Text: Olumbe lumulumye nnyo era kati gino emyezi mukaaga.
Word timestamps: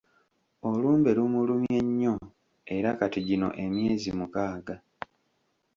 Olumbe 0.69 1.09
lumulumye 1.17 1.77
nnyo 1.87 2.15
era 2.75 2.89
kati 2.99 3.19
gino 3.27 3.47
emyezi 3.63 4.09
mukaaga. 4.19 4.75